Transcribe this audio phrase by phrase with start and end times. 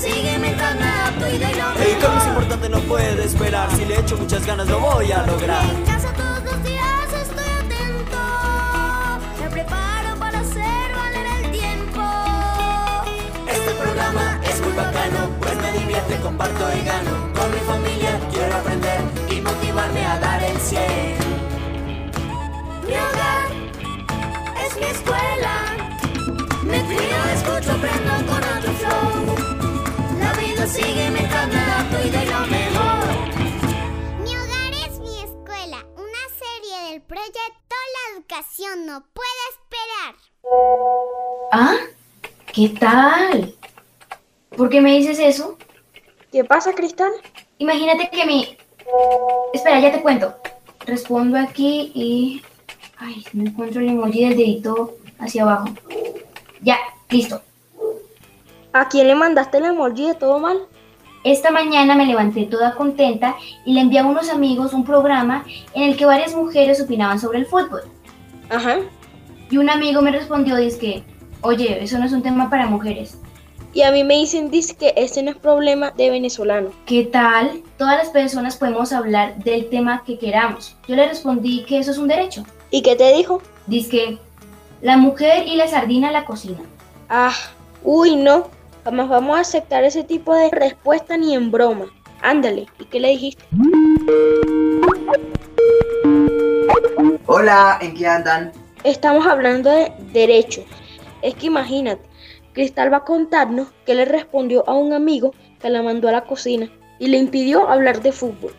[0.00, 3.70] sigue mientras me adapto y lo El cambio es importante, no puede esperar.
[3.76, 5.64] Si le echo muchas ganas, lo voy a lograr.
[5.64, 8.18] En casa todos los días estoy atento.
[9.40, 12.02] Me preparo para hacer valer el tiempo.
[13.46, 17.19] Este programa es muy bacano, pues me divierte, comparto y gano.
[38.90, 40.14] No puede esperar.
[41.52, 41.76] ¿Ah?
[42.52, 43.54] ¿Qué tal?
[44.56, 45.56] ¿Por qué me dices eso?
[46.32, 47.12] ¿Qué pasa, Cristal?
[47.58, 48.56] Imagínate que mi...
[49.52, 50.34] Espera, ya te cuento.
[50.86, 52.42] Respondo aquí y...
[52.98, 55.68] Ay, no encuentro el emoji del dedito hacia abajo.
[56.60, 56.78] Ya,
[57.10, 57.40] listo.
[58.72, 60.66] ¿A quién le mandaste el emoji de todo mal?
[61.22, 65.84] Esta mañana me levanté toda contenta y le envié a unos amigos un programa en
[65.84, 67.82] el que varias mujeres opinaban sobre el fútbol.
[68.50, 68.78] Ajá.
[69.50, 71.02] Y un amigo me respondió, que,
[71.40, 73.16] oye, eso no es un tema para mujeres.
[73.72, 76.70] Y a mí me dicen dice que este no es problema de venezolano.
[76.86, 77.62] ¿Qué tal?
[77.78, 80.76] Todas las personas podemos hablar del tema que queramos.
[80.88, 82.44] Yo le respondí que eso es un derecho.
[82.70, 83.40] ¿Y qué te dijo?
[83.68, 84.18] Dice que
[84.82, 86.58] la mujer y la sardina en la cocina.
[87.08, 87.34] Ah,
[87.84, 88.48] uy, no.
[88.84, 91.86] Jamás vamos a aceptar ese tipo de respuesta ni en broma.
[92.22, 93.44] Ándale, ¿y qué le dijiste?
[97.26, 98.52] Hola, ¿en qué andan?
[98.84, 100.64] Estamos hablando de derechos.
[101.22, 102.02] Es que imagínate,
[102.52, 106.24] Cristal va a contarnos que le respondió a un amigo que la mandó a la
[106.24, 108.52] cocina y le impidió hablar de fútbol.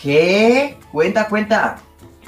[0.00, 0.76] ¿Qué?
[0.92, 1.78] Cuenta, cuenta.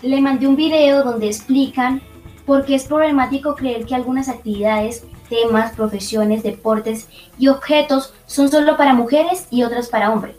[0.02, 2.00] Le mandé un video donde explican
[2.46, 8.76] por qué es problemático creer que algunas actividades, temas, profesiones, deportes y objetos son solo
[8.76, 10.36] para mujeres y otras para hombres.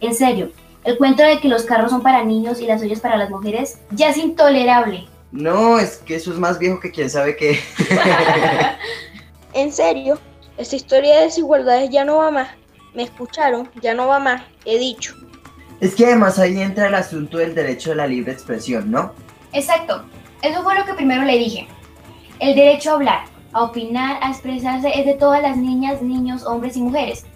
[0.00, 0.50] En serio,
[0.88, 3.76] el cuento de que los carros son para niños y las ollas para las mujeres
[3.90, 5.06] ya es intolerable.
[5.32, 7.60] No, es que eso es más viejo que quién sabe qué.
[9.52, 10.18] En serio,
[10.56, 12.48] esta historia de desigualdades ya no va más.
[12.94, 15.14] Me escucharon, ya no va más, he dicho.
[15.80, 19.12] es que además ahí entra el asunto del derecho a la libre expresión, ¿no?
[19.52, 20.04] Exacto,
[20.40, 21.68] eso fue lo que primero le dije.
[22.38, 26.78] El derecho a hablar, a opinar, a expresarse es de todas las niñas, niños, hombres
[26.78, 27.26] y mujeres,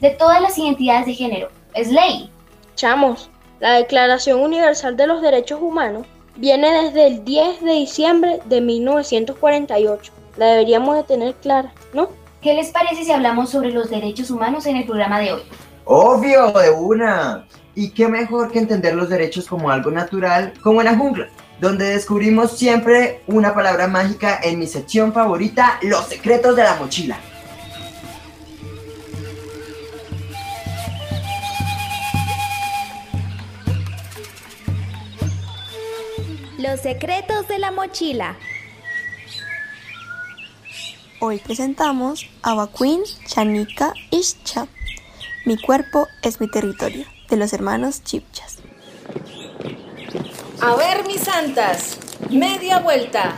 [0.00, 1.48] de todas las identidades de género.
[1.72, 2.30] Es ley.
[2.78, 3.28] Chamos,
[3.58, 6.06] la Declaración Universal de los Derechos Humanos
[6.36, 10.12] viene desde el 10 de diciembre de 1948.
[10.36, 12.08] La deberíamos de tener clara, ¿no?
[12.40, 15.42] ¿Qué les parece si hablamos sobre los derechos humanos en el programa de hoy?
[15.86, 17.48] Obvio, de una.
[17.74, 21.30] Y qué mejor que entender los derechos como algo natural, como en la jungla,
[21.60, 27.18] donde descubrimos siempre una palabra mágica en mi sección favorita, los secretos de la mochila.
[36.58, 38.36] Los secretos de la mochila.
[41.20, 44.66] Hoy presentamos a Bakuin Chanika Ischa.
[45.46, 48.56] Mi cuerpo es mi territorio, de los hermanos Chipchas.
[50.60, 51.96] A ver, mis santas,
[52.28, 53.36] media vuelta.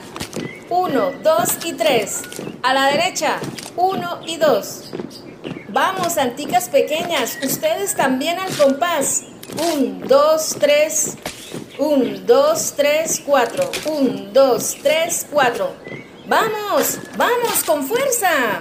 [0.70, 2.22] Uno, dos y tres.
[2.62, 3.38] A la derecha,
[3.76, 4.92] uno y dos.
[5.69, 9.25] Vamos, anticas pequeñas, ustedes también al compás.
[9.75, 11.19] Un, dos, tres.
[11.81, 13.71] Un, dos, tres, cuatro.
[13.87, 15.73] Un, dos, tres, cuatro.
[16.29, 18.61] Vamos, vamos, con fuerza.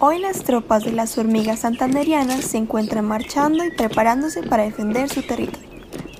[0.00, 5.20] Hoy las tropas de las hormigas santanderianas se encuentran marchando y preparándose para defender su
[5.20, 5.68] territorio,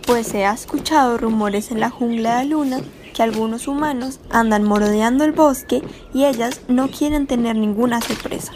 [0.06, 2.80] pues se ha escuchado rumores en la jungla de Luna
[3.14, 5.82] que algunos humanos andan morodeando el bosque
[6.12, 8.52] y ellas no quieren tener ninguna sorpresa.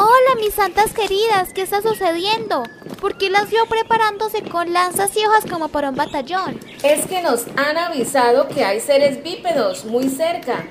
[0.00, 2.62] Hola, mis santas queridas, ¿qué está sucediendo?
[3.00, 6.60] ¿Por qué las vio preparándose con lanzas y hojas como para un batallón?
[6.84, 10.68] Es que nos han avisado que hay seres bípedos muy cerca.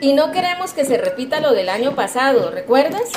[0.00, 3.10] Y no queremos que se repita lo del año pasado, ¿recuerdas?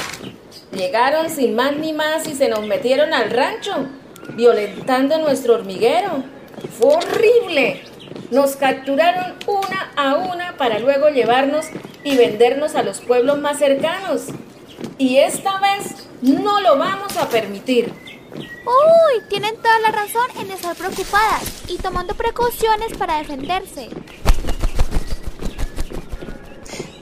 [0.71, 3.85] Llegaron sin más ni más y se nos metieron al rancho,
[4.33, 6.23] violentando nuestro hormiguero.
[6.79, 7.83] Fue horrible.
[8.31, 11.67] Nos capturaron una a una para luego llevarnos
[12.03, 14.29] y vendernos a los pueblos más cercanos.
[14.97, 17.93] Y esta vez no lo vamos a permitir.
[18.35, 23.89] Uy, tienen toda la razón en estar preocupadas y tomando precauciones para defenderse.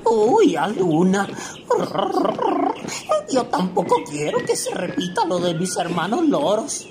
[0.05, 1.27] Uy, a Luna.
[3.31, 6.87] Yo tampoco quiero que se repita lo de mis hermanos loros.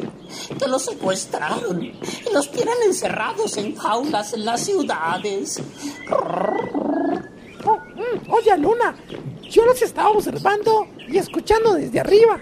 [0.59, 1.99] Que los secuestraron y
[2.33, 5.61] los tienen encerrados en jaulas en las ciudades.
[8.31, 8.95] Oye, Luna,
[9.51, 12.41] yo los estaba observando y escuchando desde arriba.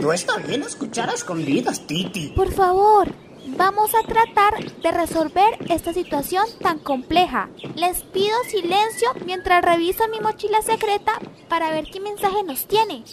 [0.00, 2.32] No está bien escuchar a escondidas, Titi.
[2.34, 3.08] Por favor,
[3.46, 7.48] vamos a tratar de resolver esta situación tan compleja.
[7.74, 11.12] Les pido silencio mientras reviso mi mochila secreta
[11.48, 13.04] para ver qué mensaje nos tiene.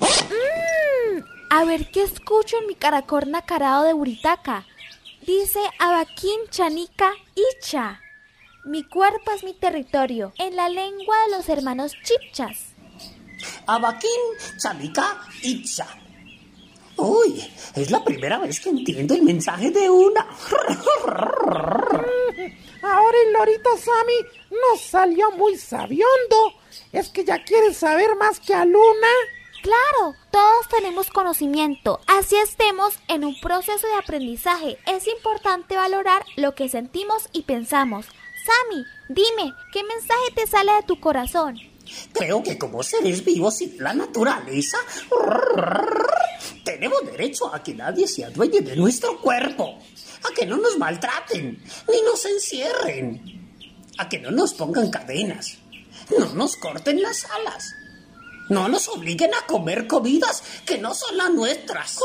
[0.00, 4.64] Mm, a ver qué escucho en mi caracol nacarado de Buritaca.
[5.26, 8.00] Dice Abaquín Chanica Icha.
[8.66, 12.74] Mi cuerpo es mi territorio, en la lengua de los hermanos chipchas.
[13.64, 14.10] Abaquín,
[14.58, 15.86] Chanica, Itza.
[16.96, 20.22] Uy, es la primera vez que entiendo el mensaje de una.
[22.82, 26.54] Ahora el lorito Sammy nos salió muy sabiondo.
[26.90, 29.12] ¿Es que ya quieres saber más que a Luna?
[29.62, 32.00] Claro, todos tenemos conocimiento.
[32.08, 34.76] Así estemos en un proceso de aprendizaje.
[34.86, 38.06] Es importante valorar lo que sentimos y pensamos.
[38.46, 41.58] Sammy, dime, ¿qué mensaje te sale de tu corazón?
[42.12, 44.78] Creo que como seres vivos y la naturaleza,
[46.64, 49.78] tenemos derecho a que nadie se adueñe de nuestro cuerpo,
[50.22, 53.50] a que no nos maltraten, ni nos encierren,
[53.98, 55.58] a que no nos pongan cadenas,
[56.16, 57.72] no nos corten las alas,
[58.48, 61.98] no nos obliguen a comer comidas que no son las nuestras.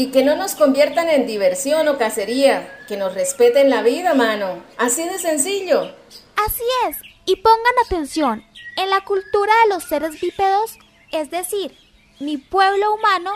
[0.00, 4.64] Y que no nos conviertan en diversión o cacería, que nos respeten la vida, mano.
[4.78, 5.94] Así de sencillo.
[6.36, 6.96] Así es.
[7.26, 8.42] Y pongan atención,
[8.78, 10.78] en la cultura de los seres bípedos,
[11.12, 11.76] es decir,
[12.18, 13.34] mi pueblo humano,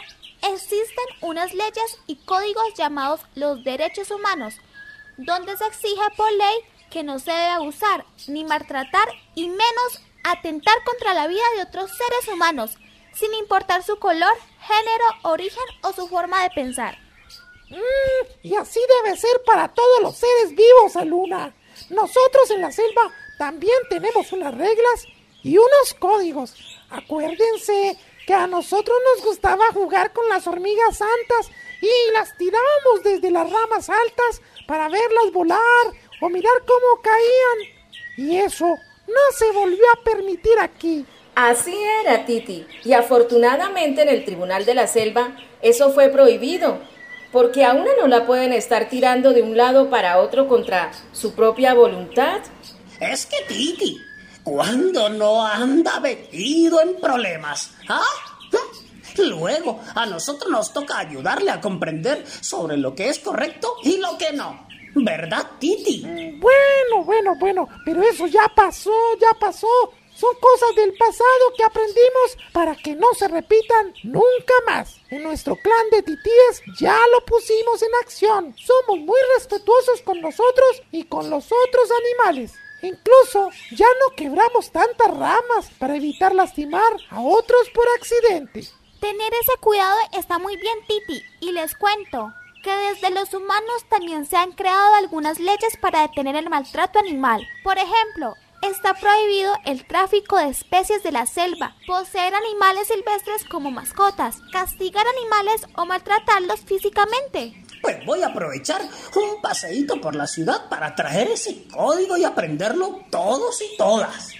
[0.55, 4.55] existen unas leyes y códigos llamados los derechos humanos,
[5.19, 6.57] donde se exige por ley
[6.91, 11.91] que no se debe abusar ni maltratar y menos atentar contra la vida de otros
[11.91, 12.79] seres humanos,
[13.15, 16.99] sin importar su color, género, origen o su forma de pensar.
[17.71, 21.55] Mm, y así debe ser para todos los seres vivos, Aluna.
[21.91, 25.07] Nosotros en la selva también tenemos unas reglas
[25.43, 26.55] y unos códigos.
[26.91, 31.51] Acuérdense que a nosotros nos gustaba jugar con las hormigas santas
[31.81, 35.87] y las tirábamos desde las ramas altas para verlas volar
[36.21, 37.75] o mirar cómo caían.
[38.17, 41.05] Y eso no se volvió a permitir aquí.
[41.35, 42.67] Así era, Titi.
[42.85, 46.79] Y afortunadamente en el Tribunal de la Selva eso fue prohibido,
[47.33, 51.35] porque a una no la pueden estar tirando de un lado para otro contra su
[51.35, 52.41] propia voluntad.
[53.01, 53.99] Es que Titi,
[54.45, 58.03] cuando no anda metido en problemas, ¿ah?
[59.17, 64.19] Luego, a nosotros nos toca ayudarle a comprender sobre lo que es correcto y lo
[64.19, 64.67] que no.
[64.97, 66.03] ¿Verdad, Titi?
[66.39, 69.67] Bueno, bueno, bueno, pero eso ya pasó, ya pasó.
[70.17, 74.97] Son cosas del pasado que aprendimos para que no se repitan nunca más.
[75.11, 78.55] En nuestro clan de titíes ya lo pusimos en acción.
[78.57, 82.53] Somos muy respetuosos con nosotros y con los otros animales.
[82.83, 88.69] Incluso ya no quebramos tantas ramas para evitar lastimar a otros por accidente.
[89.01, 92.33] Tener ese cuidado está muy bien, Titi, y les cuento
[92.63, 97.47] que desde los humanos también se han creado algunas leyes para detener el maltrato animal.
[97.63, 98.35] Por ejemplo,
[98.71, 105.07] está prohibido el tráfico de especies de la selva, poseer animales silvestres como mascotas, castigar
[105.07, 107.63] animales o maltratarlos físicamente.
[107.83, 113.01] Pues voy a aprovechar un paseíto por la ciudad para traer ese código y aprenderlo
[113.11, 114.33] todos y todas.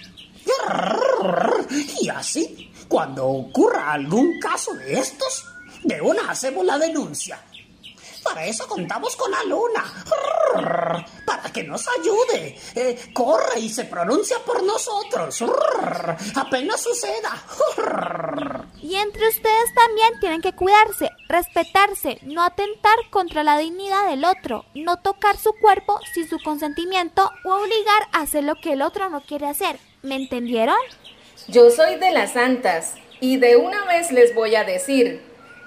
[2.01, 5.45] Y así, cuando ocurra algún caso de estos,
[5.83, 7.39] de una hacemos la denuncia.
[8.23, 11.13] Para eso contamos con la luna.
[11.45, 12.57] Para que nos ayude.
[12.73, 15.43] Eh, corre y se pronuncia por nosotros.
[16.33, 17.37] Apenas suceda.
[18.81, 24.65] Y entre ustedes también tienen que cuidarse, respetarse, no atentar contra la dignidad del otro,
[24.73, 29.07] no tocar su cuerpo sin su consentimiento o obligar a hacer lo que el otro
[29.11, 29.77] no quiere hacer.
[30.01, 30.77] ¿Me entendieron?
[31.47, 35.21] Yo soy de las santas y de una vez les voy a decir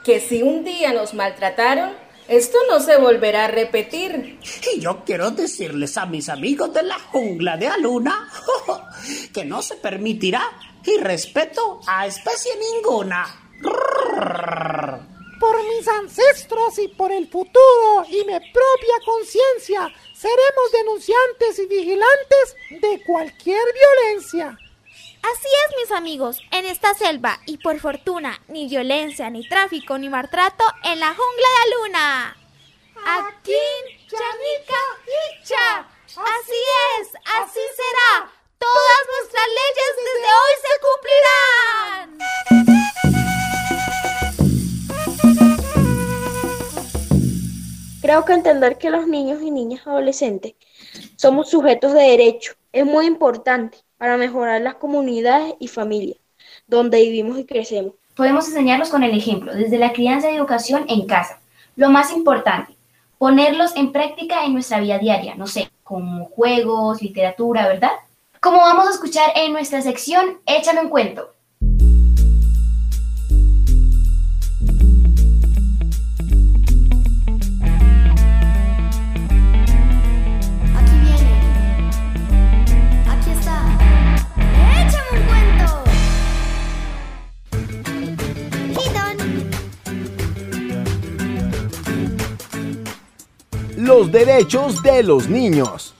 [0.04, 1.92] que si un día nos maltrataron,
[2.28, 4.38] esto no se volverá a repetir.
[4.74, 8.28] Y yo quiero decirles a mis amigos de la jungla de Aluna
[9.32, 10.42] que no se permitirá
[10.84, 13.26] y respeto a especie ninguna.
[15.40, 22.56] Por mis ancestros y por el futuro y mi propia conciencia, seremos denunciantes y vigilantes
[22.70, 24.58] de cualquier violencia.
[25.22, 30.08] Así es, mis amigos, en esta selva y por fortuna, ni violencia, ni tráfico, ni
[30.08, 32.36] maltrato en la jungla de Luna.
[33.06, 33.52] Aquí,
[34.08, 34.82] Chanica,
[35.40, 35.86] Icha.
[36.06, 36.60] Así
[37.00, 38.30] es, así será.
[38.58, 42.18] Todas nuestras leyes desde hoy se cumplirán.
[48.00, 50.54] Creo que entender que los niños y niñas adolescentes
[51.16, 56.18] somos sujetos de derecho es muy importante para mejorar las comunidades y familias.
[56.66, 57.94] donde vivimos y crecemos.
[58.14, 61.40] Podemos enseñarlos con el ejemplo, desde la crianza y educación en casa.
[61.76, 62.74] Lo más importante,
[63.18, 67.92] ponerlos en práctica en nuestra vida diaria, no sé, como juegos, literatura, ¿verdad?
[68.40, 71.32] Como vamos a escuchar en nuestra sección Échame un cuento.
[93.98, 95.92] Los derechos de los niños.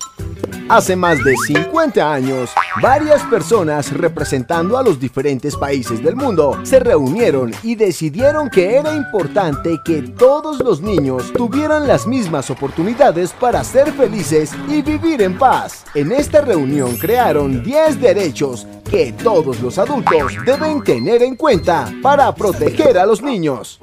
[0.68, 2.50] Hace más de 50 años,
[2.80, 8.94] varias personas representando a los diferentes países del mundo se reunieron y decidieron que era
[8.94, 15.36] importante que todos los niños tuvieran las mismas oportunidades para ser felices y vivir en
[15.36, 15.84] paz.
[15.92, 22.32] En esta reunión crearon 10 derechos que todos los adultos deben tener en cuenta para
[22.32, 23.80] proteger a los niños.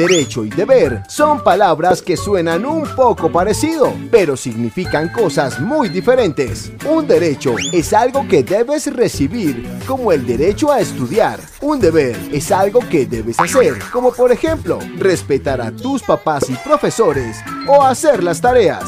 [0.00, 6.72] Derecho y deber son palabras que suenan un poco parecido, pero significan cosas muy diferentes.
[6.88, 11.38] Un derecho es algo que debes recibir, como el derecho a estudiar.
[11.60, 16.54] Un deber es algo que debes hacer, como por ejemplo, respetar a tus papás y
[16.54, 17.36] profesores
[17.68, 18.84] o hacer las tareas.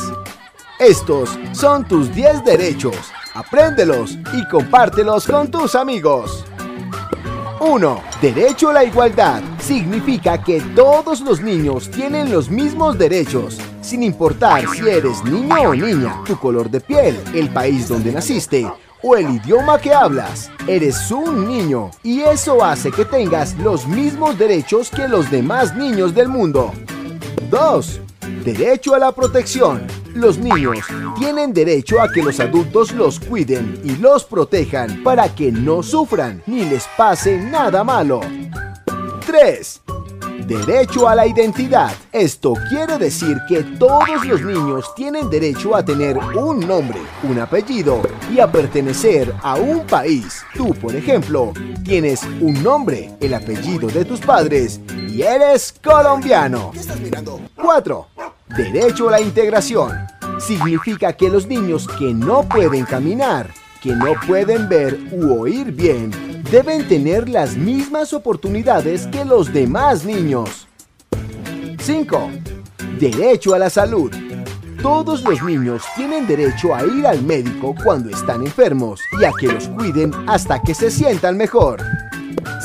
[0.79, 2.97] Estos son tus 10 derechos.
[3.35, 6.47] Apréndelos y compártelos con tus amigos.
[7.63, 8.03] 1.
[8.21, 9.41] Derecho a la igualdad.
[9.61, 15.75] Significa que todos los niños tienen los mismos derechos, sin importar si eres niño o
[15.75, 18.69] niña, tu color de piel, el país donde naciste
[19.01, 20.51] o el idioma que hablas.
[20.67, 26.15] Eres un niño y eso hace que tengas los mismos derechos que los demás niños
[26.15, 26.73] del mundo.
[27.49, 28.01] 2.
[28.45, 29.87] Derecho a la protección.
[30.15, 30.87] Los niños
[31.19, 36.43] tienen derecho a que los adultos los cuiden y los protejan para que no sufran
[36.47, 38.21] ni les pase nada malo.
[39.27, 39.81] 3.
[40.47, 41.93] Derecho a la identidad.
[42.13, 48.03] Esto quiere decir que todos los niños tienen derecho a tener un nombre, un apellido
[48.31, 50.43] y a pertenecer a un país.
[50.55, 51.53] Tú, por ejemplo,
[51.85, 56.73] tienes un nombre, el apellido de tus padres y eres colombiano.
[57.57, 58.07] 4.
[58.57, 60.07] Derecho a la integración.
[60.39, 63.49] Significa que los niños que no pueden caminar,
[63.81, 66.11] que no pueden ver u oír bien,
[66.51, 70.69] deben tener las mismas oportunidades que los demás niños.
[71.81, 72.31] 5.
[73.01, 74.13] Derecho a la salud.
[74.83, 79.47] Todos los niños tienen derecho a ir al médico cuando están enfermos y a que
[79.47, 81.83] los cuiden hasta que se sientan mejor.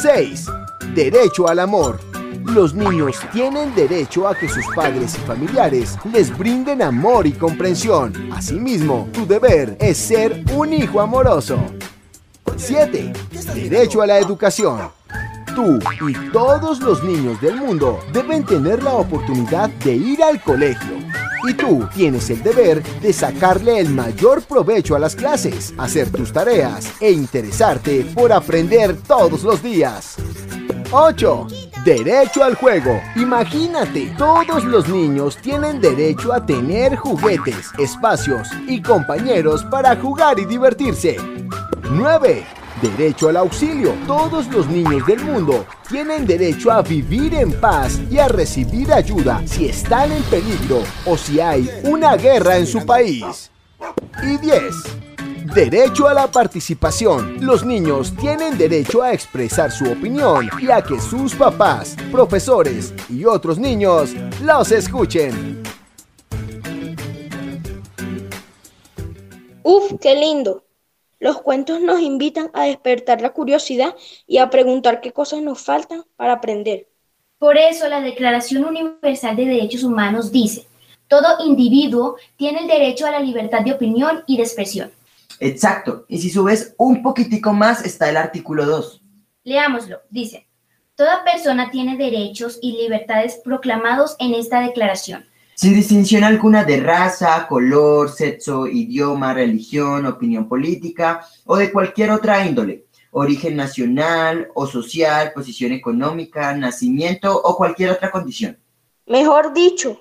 [0.01, 0.47] 6.
[0.93, 2.06] Derecho al amor.
[2.53, 8.13] Los niños tienen derecho a que sus padres y familiares les brinden amor y comprensión.
[8.31, 11.59] Asimismo, tu deber es ser un hijo amoroso.
[12.55, 13.13] 7.
[13.53, 14.89] Derecho a la educación.
[15.53, 20.97] Tú y todos los niños del mundo deben tener la oportunidad de ir al colegio.
[21.47, 26.31] Y tú tienes el deber de sacarle el mayor provecho a las clases, hacer tus
[26.31, 30.15] tareas e interesarte por aprender todos los días.
[30.91, 31.66] 8.
[31.87, 33.01] Derecho al juego.
[33.15, 40.43] Imagínate, todos los niños tienen derecho a tener juguetes, espacios y compañeros para jugar y
[40.43, 41.15] divertirse.
[41.89, 42.45] 9.
[42.81, 43.93] Derecho al auxilio.
[44.05, 49.41] Todos los niños del mundo tienen derecho a vivir en paz y a recibir ayuda
[49.45, 53.49] si están en peligro o si hay una guerra en su país.
[54.23, 54.61] Y 10.
[55.53, 57.37] Derecho a la participación.
[57.39, 63.23] Los niños tienen derecho a expresar su opinión y a que sus papás, profesores y
[63.23, 64.11] otros niños
[64.43, 65.63] los escuchen.
[69.63, 70.65] Uf, qué lindo.
[71.19, 73.95] Los cuentos nos invitan a despertar la curiosidad
[74.27, 76.89] y a preguntar qué cosas nos faltan para aprender.
[77.39, 80.67] Por eso la Declaración Universal de Derechos Humanos dice,
[81.07, 84.96] todo individuo tiene el derecho a la libertad de opinión y de expresión.
[85.39, 86.05] Exacto.
[86.07, 89.01] Y si subes un poquitico más está el artículo 2.
[89.43, 90.01] Leámoslo.
[90.09, 90.47] Dice,
[90.95, 95.25] toda persona tiene derechos y libertades proclamados en esta declaración.
[95.55, 102.45] Sin distinción alguna de raza, color, sexo, idioma, religión, opinión política o de cualquier otra
[102.45, 108.59] índole, origen nacional o social, posición económica, nacimiento o cualquier otra condición.
[109.07, 109.99] Mejor dicho,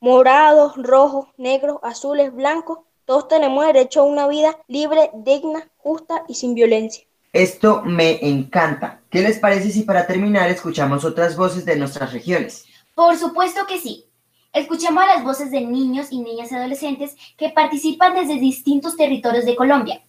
[0.00, 6.34] morados, rojos, negros, azules, blancos, todos tenemos derecho a una vida libre, digna, justa y
[6.34, 7.04] sin violencia.
[7.32, 9.00] Esto me encanta.
[9.08, 12.66] ¿Qué les parece si para terminar escuchamos otras voces de nuestras regiones?
[12.94, 14.04] Por supuesto que sí.
[14.52, 19.56] Escuchemos a las voces de niños y niñas adolescentes que participan desde distintos territorios de
[19.56, 20.04] Colombia.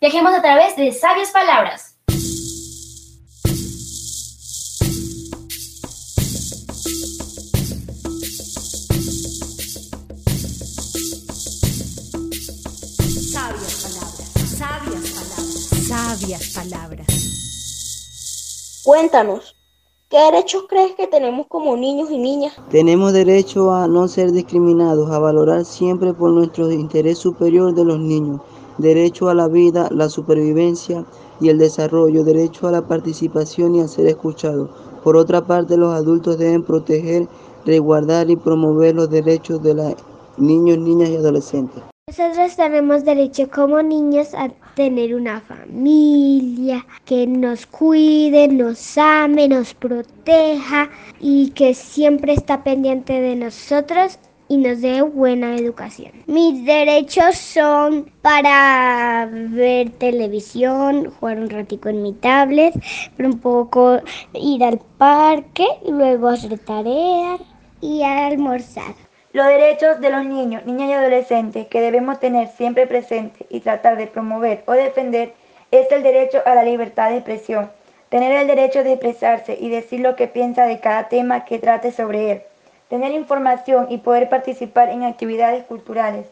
[0.00, 1.97] Viajemos a través de sabias palabras.
[18.88, 19.54] Cuéntanos,
[20.08, 22.54] ¿qué derechos crees que tenemos como niños y niñas?
[22.70, 27.98] Tenemos derecho a no ser discriminados, a valorar siempre por nuestro interés superior de los
[28.00, 28.40] niños,
[28.78, 31.04] derecho a la vida, la supervivencia
[31.38, 34.70] y el desarrollo, derecho a la participación y a ser escuchado.
[35.04, 37.28] Por otra parte, los adultos deben proteger,
[37.66, 39.94] resguardar y promover los derechos de los
[40.38, 41.82] niños, niñas y adolescentes.
[42.08, 49.74] Nosotros tenemos derecho como niños a tener una familia que nos cuide, nos ame, nos
[49.74, 50.88] proteja
[51.20, 56.12] y que siempre está pendiente de nosotros y nos dé buena educación.
[56.26, 62.72] Mis derechos son para ver televisión, jugar un ratico en mi tablet,
[63.18, 64.00] un poco
[64.32, 67.42] ir al parque, luego hacer tareas
[67.82, 68.94] y almorzar.
[69.34, 73.98] Los derechos de los niños, niñas y adolescentes que debemos tener siempre presentes y tratar
[73.98, 75.34] de promover o defender
[75.70, 77.70] es el derecho a la libertad de expresión,
[78.08, 81.92] tener el derecho de expresarse y decir lo que piensa de cada tema que trate
[81.92, 82.42] sobre él,
[82.88, 86.24] tener información y poder participar en actividades culturales,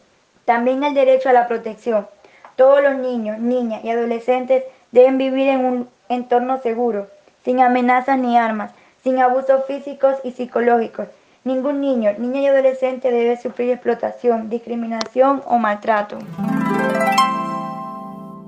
[0.45, 2.07] también el derecho a la protección.
[2.55, 7.05] Todos los niños, niñas y adolescentes deben vivir en un entorno seguro,
[7.45, 8.71] sin amenazas ni armas,
[9.03, 11.09] sin abusos físicos y psicológicos
[11.47, 16.17] Ningún niño, niña y adolescente debe sufrir explotación, discriminación o maltrato.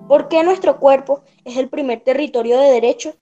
[0.10, 3.16] ¿Por qué nuestro cuerpo es el primer territorio de derechos?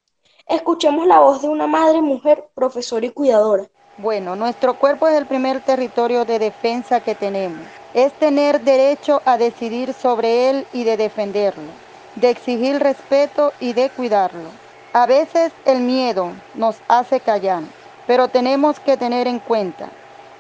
[0.48, 3.66] Escuchemos la voz de una madre, mujer, profesora y cuidadora.
[4.00, 7.62] Bueno, nuestro cuerpo es el primer territorio de defensa que tenemos.
[7.94, 11.70] Es tener derecho a decidir sobre él y de defenderlo,
[12.16, 14.50] de exigir respeto y de cuidarlo.
[14.94, 17.62] A veces el miedo nos hace callar,
[18.08, 19.90] pero tenemos que tener en cuenta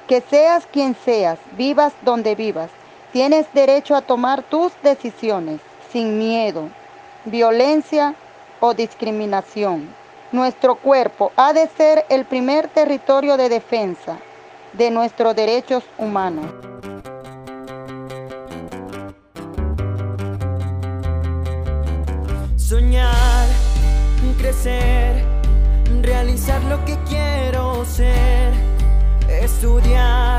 [0.07, 2.71] que seas quien seas, vivas donde vivas,
[3.11, 5.59] tienes derecho a tomar tus decisiones
[5.91, 6.69] sin miedo,
[7.25, 8.15] violencia
[8.61, 9.93] o discriminación.
[10.31, 14.17] Nuestro cuerpo ha de ser el primer territorio de defensa
[14.73, 16.45] de nuestros derechos humanos.
[22.55, 23.47] Soñar,
[24.37, 25.26] crecer
[26.03, 28.53] realizar lo que quiero ser,
[29.29, 30.36] estudiar,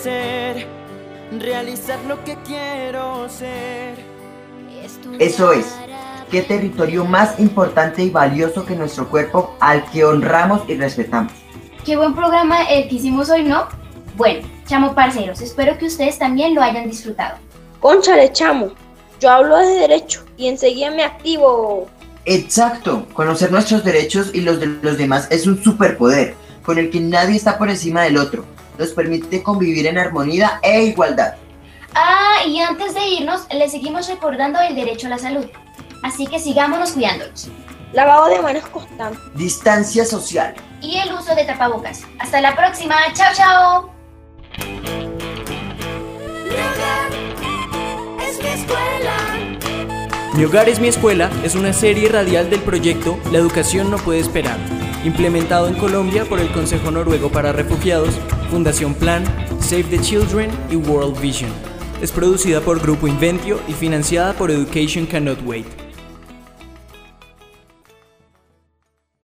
[0.00, 0.66] crecer,
[1.38, 3.94] realizar lo que quiero ser.
[5.18, 5.66] Eso es.
[6.30, 11.32] ¿Qué territorio más importante y valioso que nuestro cuerpo al que honramos y respetamos?
[11.84, 13.66] Qué buen programa el que hicimos hoy, ¿no?
[14.16, 17.36] Bueno, chamo parceros, espero que ustedes también lo hayan disfrutado.
[17.80, 18.72] Conchale, chamo,
[19.20, 21.88] yo hablo de derecho y enseguida me activo.
[22.26, 27.00] Exacto, conocer nuestros derechos y los de los demás es un superpoder con el que
[27.00, 28.44] nadie está por encima del otro.
[28.78, 31.34] Nos permite convivir en armonía e igualdad.
[31.94, 35.46] Ah, y antes de irnos, les seguimos recordando el derecho a la salud.
[36.02, 37.48] Así que sigámonos cuidándonos.
[37.92, 39.18] Lavado de manos constante.
[39.34, 40.54] Distancia social.
[40.80, 42.02] Y el uso de tapabocas.
[42.18, 42.96] Hasta la próxima.
[43.14, 43.90] Chao, chao.
[48.20, 49.40] Es mi escuela.
[50.34, 54.20] Mi hogar es mi escuela es una serie radial del proyecto La educación no puede
[54.20, 54.56] esperar,
[55.04, 58.14] implementado en Colombia por el Consejo Noruego para Refugiados,
[58.50, 59.24] Fundación Plan,
[59.60, 61.50] Save the Children y World Vision.
[62.02, 65.79] Es producida por Grupo Inventio y financiada por Education Cannot Wait.